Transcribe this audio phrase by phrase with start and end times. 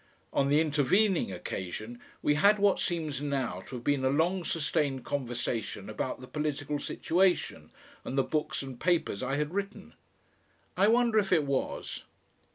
[0.33, 5.05] On the intervening occasion we had what seems now to have been a long sustained
[5.05, 7.69] conversation about the political situation
[8.03, 9.93] and the books and papers I had written.
[10.75, 12.03] I wonder if it was.